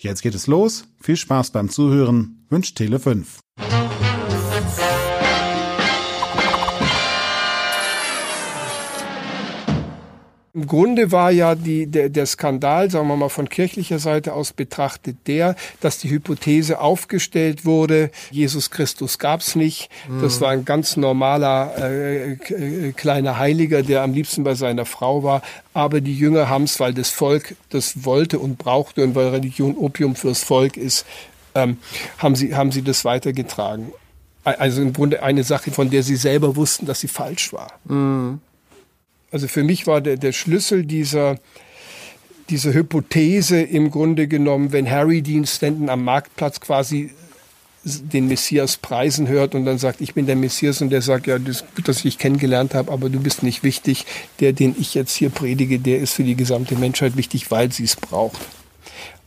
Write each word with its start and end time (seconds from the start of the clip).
Jetzt 0.00 0.22
geht 0.22 0.34
es 0.34 0.46
los. 0.46 0.84
Viel 1.00 1.16
Spaß 1.16 1.50
beim 1.50 1.68
Zuhören. 1.68 2.46
Wünscht 2.50 2.78
Tele5. 2.78 3.24
Im 10.58 10.66
Grunde 10.66 11.12
war 11.12 11.30
ja 11.30 11.54
die, 11.54 11.86
der, 11.86 12.08
der 12.08 12.26
Skandal, 12.26 12.90
sagen 12.90 13.06
wir 13.06 13.14
mal 13.14 13.28
von 13.28 13.48
kirchlicher 13.48 14.00
Seite 14.00 14.32
aus 14.32 14.52
betrachtet, 14.52 15.16
der, 15.28 15.54
dass 15.78 15.98
die 15.98 16.10
Hypothese 16.10 16.80
aufgestellt 16.80 17.64
wurde, 17.64 18.10
Jesus 18.32 18.72
Christus 18.72 19.20
gab's 19.20 19.54
nicht. 19.54 19.88
Mhm. 20.08 20.20
Das 20.20 20.40
war 20.40 20.50
ein 20.50 20.64
ganz 20.64 20.96
normaler 20.96 21.74
äh, 21.78 22.32
äh, 22.32 22.92
kleiner 22.92 23.38
Heiliger, 23.38 23.84
der 23.84 24.02
am 24.02 24.12
liebsten 24.12 24.42
bei 24.42 24.56
seiner 24.56 24.84
Frau 24.84 25.22
war. 25.22 25.42
Aber 25.74 26.00
die 26.00 26.18
Jünger 26.18 26.48
haben's, 26.48 26.80
weil 26.80 26.92
das 26.92 27.10
Volk 27.10 27.54
das 27.70 28.04
wollte 28.04 28.40
und 28.40 28.58
brauchte 28.58 29.04
und 29.04 29.14
weil 29.14 29.28
Religion 29.28 29.76
Opium 29.76 30.16
fürs 30.16 30.42
Volk 30.42 30.76
ist, 30.76 31.06
ähm, 31.54 31.78
haben, 32.18 32.34
sie, 32.34 32.56
haben 32.56 32.72
sie 32.72 32.82
das 32.82 33.04
weitergetragen. 33.04 33.92
Also 34.42 34.82
im 34.82 34.92
Grunde 34.92 35.22
eine 35.22 35.44
Sache, 35.44 35.70
von 35.70 35.88
der 35.88 36.02
sie 36.02 36.16
selber 36.16 36.56
wussten, 36.56 36.84
dass 36.84 36.98
sie 36.98 37.06
falsch 37.06 37.52
war. 37.52 37.74
Mhm. 37.84 38.40
Also 39.30 39.48
für 39.48 39.62
mich 39.62 39.86
war 39.86 40.00
der, 40.00 40.16
der 40.16 40.32
Schlüssel 40.32 40.84
dieser, 40.84 41.38
dieser 42.48 42.72
Hypothese 42.72 43.60
im 43.60 43.90
Grunde 43.90 44.26
genommen, 44.26 44.72
wenn 44.72 44.90
Harry 44.90 45.22
Dean 45.22 45.46
Stanton 45.46 45.88
am 45.88 46.04
Marktplatz 46.04 46.60
quasi 46.60 47.10
den 47.84 48.28
Messias 48.28 48.76
preisen 48.76 49.28
hört 49.28 49.54
und 49.54 49.64
dann 49.64 49.78
sagt, 49.78 50.00
ich 50.00 50.14
bin 50.14 50.26
der 50.26 50.36
Messias 50.36 50.82
und 50.82 50.90
der 50.90 51.02
sagt, 51.02 51.26
ja, 51.26 51.38
das 51.38 51.64
dass 51.84 51.98
ich 51.98 52.02
dich 52.02 52.18
kennengelernt 52.18 52.74
habe, 52.74 52.90
aber 52.92 53.08
du 53.08 53.20
bist 53.20 53.42
nicht 53.42 53.62
wichtig. 53.62 54.04
Der, 54.40 54.52
den 54.52 54.74
ich 54.78 54.94
jetzt 54.94 55.14
hier 55.14 55.30
predige, 55.30 55.78
der 55.78 55.98
ist 55.98 56.14
für 56.14 56.24
die 56.24 56.34
gesamte 56.34 56.76
Menschheit 56.76 57.16
wichtig, 57.16 57.50
weil 57.50 57.72
sie 57.72 57.84
es 57.84 57.96
braucht. 57.96 58.40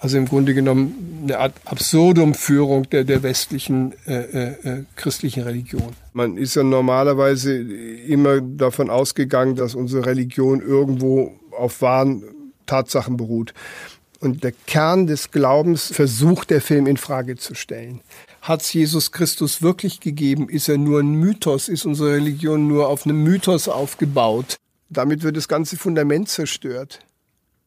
Also 0.00 0.16
im 0.16 0.24
Grunde 0.24 0.54
genommen 0.54 1.20
eine 1.24 1.38
Art 1.38 1.52
Absurdumführung 1.66 2.88
der, 2.88 3.04
der 3.04 3.22
westlichen 3.22 3.92
äh, 4.06 4.14
äh, 4.14 4.68
äh, 4.68 4.84
christlichen 4.96 5.42
Religion. 5.42 5.90
Man 6.14 6.38
ist 6.38 6.56
ja 6.56 6.62
normalerweise 6.62 7.54
immer 7.54 8.40
davon 8.40 8.88
ausgegangen, 8.88 9.56
dass 9.56 9.74
unsere 9.74 10.06
Religion 10.06 10.62
irgendwo 10.62 11.38
auf 11.56 11.82
wahren 11.82 12.24
Tatsachen 12.64 13.18
beruht. 13.18 13.52
Und 14.20 14.42
der 14.42 14.52
Kern 14.52 15.06
des 15.06 15.30
Glaubens 15.30 15.92
versucht 15.92 16.48
der 16.48 16.62
Film 16.62 16.86
in 16.86 16.96
Frage 16.96 17.36
zu 17.36 17.54
stellen. 17.54 18.00
Hat 18.40 18.62
es 18.62 18.72
Jesus 18.72 19.12
Christus 19.12 19.60
wirklich 19.60 20.00
gegeben? 20.00 20.48
Ist 20.48 20.68
er 20.70 20.78
nur 20.78 21.00
ein 21.00 21.12
Mythos? 21.12 21.68
Ist 21.68 21.84
unsere 21.84 22.14
Religion 22.14 22.68
nur 22.68 22.88
auf 22.88 23.04
einem 23.04 23.22
Mythos 23.22 23.68
aufgebaut? 23.68 24.56
Damit 24.88 25.22
wird 25.22 25.36
das 25.36 25.46
ganze 25.46 25.76
Fundament 25.76 26.28
zerstört. 26.30 27.00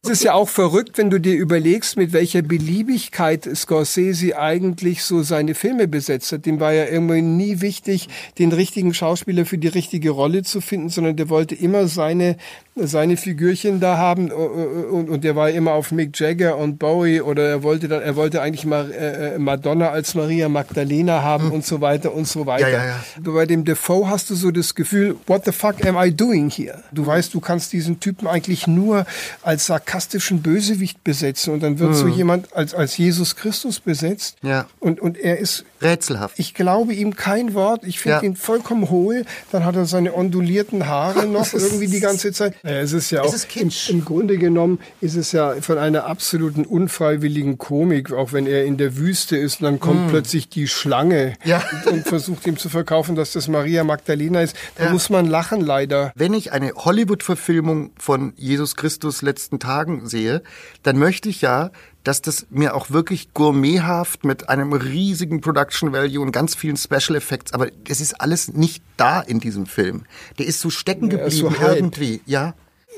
Es 0.05 0.09
ist 0.09 0.23
ja 0.25 0.33
auch 0.33 0.49
verrückt, 0.49 0.97
wenn 0.97 1.09
du 1.09 1.17
dir 1.17 1.33
überlegst, 1.33 1.95
mit 1.95 2.11
welcher 2.11 2.41
Beliebigkeit 2.41 3.47
Scorsese 3.55 4.37
eigentlich 4.37 5.01
so 5.01 5.23
seine 5.23 5.55
Filme 5.55 5.87
besetzt 5.87 6.33
hat. 6.33 6.45
Dem 6.45 6.59
war 6.59 6.73
ja 6.73 6.87
irgendwie 6.87 7.21
nie 7.21 7.61
wichtig, 7.61 8.09
den 8.37 8.51
richtigen 8.51 8.93
Schauspieler 8.93 9.45
für 9.45 9.57
die 9.57 9.69
richtige 9.69 10.09
Rolle 10.09 10.43
zu 10.43 10.59
finden, 10.59 10.89
sondern 10.89 11.15
der 11.15 11.29
wollte 11.29 11.55
immer 11.55 11.87
seine 11.87 12.35
seine 12.75 13.17
Figürchen 13.17 13.79
da 13.79 13.97
haben 13.97 14.31
und, 14.31 15.07
und 15.07 15.23
der 15.23 15.35
war 15.35 15.51
immer 15.51 15.73
auf 15.73 15.91
Mick 15.91 16.19
Jagger 16.19 16.57
und 16.57 16.79
Bowie 16.79 17.21
oder 17.21 17.47
er 17.47 17.63
wollte 17.63 17.87
dann 17.87 18.01
er 18.01 18.15
wollte 18.15 18.41
eigentlich 18.41 18.65
mal 18.65 18.91
äh, 18.91 19.37
Madonna 19.37 19.89
als 19.89 20.15
Maria 20.15 20.49
Magdalena 20.49 21.21
haben 21.21 21.45
hm. 21.45 21.51
und 21.51 21.65
so 21.65 21.81
weiter 21.81 22.13
und 22.13 22.27
so 22.27 22.47
weiter. 22.47 22.69
Ja, 22.69 22.83
ja, 22.83 22.85
ja. 22.87 23.03
Bei 23.19 23.45
dem 23.45 23.63
Defoe 23.63 24.09
hast 24.09 24.31
du 24.31 24.35
so 24.35 24.49
das 24.49 24.73
Gefühl, 24.73 25.15
what 25.27 25.45
the 25.45 25.51
fuck 25.51 25.85
am 25.85 25.95
I 25.97 26.11
doing 26.11 26.49
here? 26.49 26.83
Du 26.91 27.05
weißt, 27.05 27.33
du 27.35 27.39
kannst 27.39 27.73
diesen 27.73 27.99
Typen 27.99 28.27
eigentlich 28.27 28.65
nur 28.65 29.05
als 29.43 29.67
sarkastischen 29.93 30.41
Bösewicht 30.41 31.03
besetzen 31.03 31.53
und 31.53 31.61
dann 31.61 31.77
wird 31.77 31.91
hm. 31.91 31.95
so 31.95 32.07
jemand 32.07 32.55
als 32.55 32.73
als 32.73 32.97
Jesus 32.97 33.35
Christus 33.35 33.79
besetzt. 33.79 34.37
Ja. 34.41 34.65
Und 34.79 34.99
und 34.99 35.17
er 35.17 35.37
ist 35.37 35.65
rätselhaft. 35.81 36.39
Ich 36.39 36.53
glaube 36.53 36.93
ihm 36.93 37.15
kein 37.15 37.53
Wort. 37.53 37.83
Ich 37.83 37.99
finde 37.99 38.25
ihn 38.25 38.35
vollkommen 38.35 38.89
hohl. 38.89 39.25
Dann 39.51 39.65
hat 39.65 39.75
er 39.75 39.85
seine 39.85 40.15
ondulierten 40.15 40.87
Haare 40.87 41.27
noch 41.27 41.53
irgendwie 41.53 41.87
die 41.87 41.99
ganze 41.99 42.31
Zeit. 42.31 42.55
Ja, 42.63 42.71
es 42.71 42.93
ist 42.93 43.11
ja 43.11 43.21
auch, 43.21 43.33
ist 43.33 43.55
im, 43.55 43.69
im, 43.89 44.05
Grunde 44.05 44.37
genommen 44.37 44.79
ist 45.01 45.15
es 45.15 45.31
ja 45.31 45.55
von 45.61 45.77
einer 45.77 46.05
absoluten 46.05 46.65
unfreiwilligen 46.65 47.57
Komik, 47.57 48.11
auch 48.11 48.33
wenn 48.33 48.47
er 48.47 48.65
in 48.65 48.77
der 48.77 48.97
Wüste 48.97 49.37
ist 49.37 49.61
und 49.61 49.65
dann 49.65 49.79
kommt 49.79 50.07
mm. 50.07 50.09
plötzlich 50.09 50.49
die 50.49 50.67
Schlange 50.67 51.33
ja. 51.43 51.61
und, 51.85 52.07
versucht 52.07 52.47
ihm 52.47 52.57
zu 52.57 52.69
verkaufen, 52.69 53.15
dass 53.15 53.33
das 53.33 53.47
Maria 53.47 53.83
Magdalena 53.83 54.41
ist. 54.41 54.55
Da 54.75 54.85
ja. 54.85 54.91
muss 54.91 55.09
man 55.09 55.25
lachen 55.25 55.61
leider. 55.61 56.11
Wenn 56.15 56.33
ich 56.33 56.51
eine 56.51 56.73
Hollywood-Verfilmung 56.73 57.91
von 57.97 58.33
Jesus 58.35 58.75
Christus 58.75 59.21
letzten 59.21 59.59
Tagen 59.83 60.07
sehe, 60.07 60.41
dann 60.83 60.97
möchte 60.97 61.29
ich 61.29 61.41
ja, 61.41 61.71
dass 62.03 62.21
das 62.21 62.47
mir 62.49 62.75
auch 62.75 62.91
wirklich 62.91 63.33
gourmethaft 63.33 64.25
mit 64.25 64.49
einem 64.49 64.73
riesigen 64.73 65.41
Production 65.41 65.93
Value 65.93 66.21
und 66.21 66.31
ganz 66.31 66.55
vielen 66.55 66.77
Special 66.77 67.15
Effects, 67.15 67.53
aber 67.53 67.67
es 67.87 68.01
ist 68.01 68.19
alles 68.19 68.53
nicht 68.53 68.83
da 68.97 69.21
in 69.21 69.39
diesem 69.39 69.65
Film. 69.65 70.03
Der 70.37 70.47
ist 70.47 70.59
so 70.59 70.69
stecken 70.69 71.09
geblieben 71.09 71.53
ja, 71.53 71.59
so 71.59 71.75
irgendwie, 71.75 72.21
ja 72.25 72.53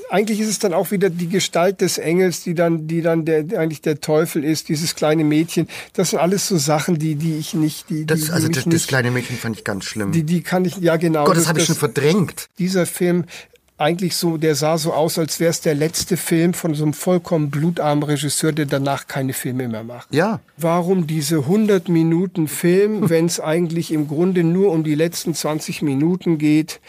eigentlich 0.10 0.40
ist 0.40 0.50
es 0.50 0.60
dann 0.60 0.74
auch 0.74 0.92
wieder 0.92 1.10
die 1.10 1.30
Gestalt 1.30 1.82
des 1.82 1.98
Engels, 1.98 2.44
die 2.44 2.54
dann, 2.54 2.88
die 2.88 3.02
dann 3.02 3.26
der, 3.26 3.46
eigentlich 3.58 3.82
der 3.82 4.02
Teufel 4.02 4.44
ist, 4.44 4.70
dieses 4.70 4.94
kleine 4.94 5.24
Mädchen. 5.24 5.68
Das 5.94 6.12
sind 6.12 6.20
alles 6.20 6.48
so 6.48 6.58
Sachen, 6.58 7.00
die, 7.00 7.16
die 7.16 7.38
ich 7.38 7.54
nicht, 7.54 7.90
die, 7.90 8.06
das, 8.06 8.22
die, 8.22 8.32
also 8.32 8.48
das, 8.48 8.66
nicht, 8.66 8.76
das 8.76 8.88
kleine 8.88 9.10
Mädchen 9.10 9.38
fand 9.38 9.58
ich 9.58 9.64
ganz 9.64 9.86
schlimm. 9.86 10.12
Die, 10.12 10.24
die 10.24 10.42
kann 10.42 10.66
ich, 10.66 10.78
ja 10.78 10.98
genau. 10.98 11.24
Gott, 11.24 11.38
das, 11.38 11.44
das 11.44 11.50
habe 11.50 11.60
ich 11.60 11.66
schon 11.66 11.76
verdrängt. 11.76 12.50
Dieser 12.60 12.86
Film 12.86 13.26
eigentlich 13.78 14.16
so, 14.16 14.38
der 14.38 14.56
sah 14.56 14.78
so 14.78 14.94
aus, 14.94 15.20
als 15.20 15.40
wäre 15.40 15.50
es 15.50 15.62
der 15.62 15.76
letzte 15.76 16.16
Film 16.16 16.54
von 16.54 16.76
so 16.76 16.84
einem 16.84 16.94
vollkommen 16.94 17.50
blutarmen 17.50 18.04
Regisseur, 18.04 18.54
der 18.54 18.66
danach 18.66 19.08
keine 19.08 19.34
Filme 19.34 19.68
mehr 19.68 19.84
macht. 19.84 20.14
Ja. 20.14 20.40
Warum 20.58 21.08
diese 21.08 21.40
100 21.40 21.90
Minuten 21.90 22.48
Film, 22.48 23.10
wenn 23.10 23.26
es 23.26 23.40
eigentlich 23.40 23.92
im 23.92 24.08
Grunde 24.08 24.44
nur 24.44 24.72
um 24.72 24.84
die 24.84 24.96
letzten 24.96 25.34
20 25.34 25.82
Minuten 25.82 26.38
geht, 26.38 26.80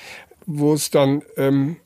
wo 0.47 0.75
es 0.75 0.91
dann 0.91 1.23
ähm, 1.37 1.77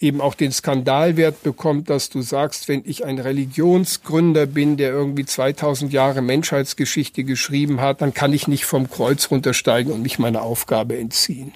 eben 0.00 0.22
auch 0.22 0.34
den 0.34 0.52
Skandalwert 0.52 1.42
bekommt, 1.42 1.90
dass 1.90 2.08
du 2.08 2.22
sagst, 2.22 2.68
wenn 2.68 2.82
ich 2.86 3.04
ein 3.04 3.18
Religionsgründer 3.18 4.46
bin, 4.46 4.78
der 4.78 4.90
irgendwie 4.90 5.26
2000 5.26 5.92
Jahre 5.92 6.22
Menschheitsgeschichte 6.22 7.24
geschrieben 7.24 7.80
hat, 7.80 8.00
dann 8.00 8.14
kann 8.14 8.32
ich 8.32 8.48
nicht 8.48 8.64
vom 8.64 8.90
Kreuz 8.90 9.30
runtersteigen 9.30 9.92
und 9.92 10.02
mich 10.02 10.18
meiner 10.18 10.42
Aufgabe 10.42 10.98
entziehen. 10.98 11.52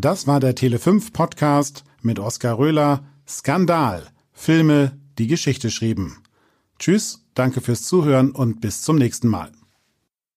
Das 0.00 0.28
war 0.28 0.38
der 0.38 0.54
Tele5 0.54 1.12
Podcast 1.12 1.82
mit 2.02 2.20
Oskar 2.20 2.56
Röhler. 2.56 3.02
Skandal. 3.26 4.06
Filme, 4.32 4.96
die 5.18 5.26
Geschichte 5.26 5.72
schrieben. 5.72 6.18
Tschüss, 6.78 7.26
danke 7.34 7.60
fürs 7.60 7.82
Zuhören 7.82 8.30
und 8.30 8.60
bis 8.60 8.82
zum 8.82 8.94
nächsten 8.94 9.26
Mal. 9.26 9.50